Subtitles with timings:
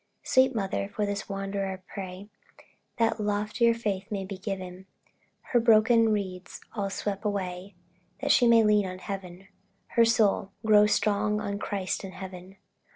[0.23, 2.31] Sweet Mother, for this wanderer pray,
[2.97, 4.87] That loftier faith be given;
[5.53, 7.75] Her broken reeds all swept away,
[8.19, 9.47] That she may lean on Heaven
[9.89, 12.57] her soul Grow strong on Christ and Heaven.